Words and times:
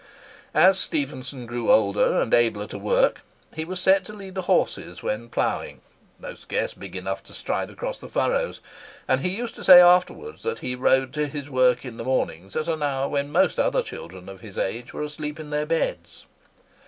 As 0.55 0.79
Stephenson 0.79 1.45
grew 1.45 1.69
older 1.71 2.19
and 2.19 2.33
abler 2.33 2.65
to 2.65 2.79
work, 2.79 3.21
he 3.53 3.63
was 3.63 3.79
set 3.79 4.03
to 4.05 4.13
lead 4.13 4.33
the 4.33 4.41
horses 4.49 5.03
when 5.03 5.29
ploughing, 5.29 5.81
though 6.19 6.33
scarce 6.33 6.73
big 6.73 6.95
enough 6.95 7.21
to 7.25 7.35
stride 7.35 7.69
across 7.69 7.99
the 7.99 8.09
furrows; 8.09 8.61
and 9.07 9.21
he 9.21 9.29
used 9.29 9.59
afterwards 9.69 10.37
to 10.41 10.47
say 10.47 10.49
that 10.49 10.59
he 10.61 10.73
rode 10.73 11.13
to 11.13 11.27
his 11.27 11.51
work 11.51 11.85
in 11.85 11.97
the 11.97 12.03
mornings 12.03 12.55
at 12.55 12.67
an 12.67 12.81
hour 12.81 13.07
when 13.07 13.31
most 13.31 13.59
other 13.59 13.83
children 13.83 14.27
of 14.27 14.41
his 14.41 14.57
age 14.57 14.91
were 14.91 15.03
asleep 15.03 15.39
in 15.39 15.51
their 15.51 15.67
beds. 15.67 16.25